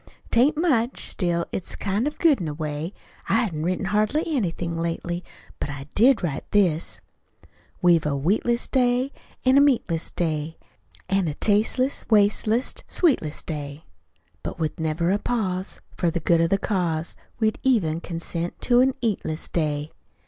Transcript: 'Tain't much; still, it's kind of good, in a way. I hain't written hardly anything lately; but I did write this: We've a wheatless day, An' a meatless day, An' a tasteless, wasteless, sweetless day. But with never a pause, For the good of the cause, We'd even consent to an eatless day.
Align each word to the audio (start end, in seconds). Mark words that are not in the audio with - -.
'Tain't 0.31 0.57
much; 0.57 1.05
still, 1.07 1.45
it's 1.51 1.75
kind 1.75 2.07
of 2.07 2.17
good, 2.17 2.41
in 2.41 2.47
a 2.47 2.55
way. 2.55 2.91
I 3.29 3.43
hain't 3.45 3.63
written 3.63 3.85
hardly 3.85 4.23
anything 4.25 4.75
lately; 4.75 5.23
but 5.59 5.69
I 5.69 5.85
did 5.93 6.23
write 6.23 6.49
this: 6.49 6.99
We've 7.83 8.07
a 8.07 8.15
wheatless 8.17 8.67
day, 8.67 9.11
An' 9.45 9.59
a 9.59 9.61
meatless 9.61 10.09
day, 10.09 10.57
An' 11.07 11.27
a 11.27 11.35
tasteless, 11.35 12.07
wasteless, 12.09 12.73
sweetless 12.87 13.43
day. 13.43 13.85
But 14.41 14.57
with 14.57 14.79
never 14.79 15.11
a 15.11 15.19
pause, 15.19 15.81
For 15.95 16.09
the 16.09 16.19
good 16.19 16.41
of 16.41 16.49
the 16.49 16.57
cause, 16.57 17.15
We'd 17.39 17.59
even 17.61 17.99
consent 18.01 18.59
to 18.61 18.79
an 18.81 18.95
eatless 19.03 19.47
day. 19.49 19.91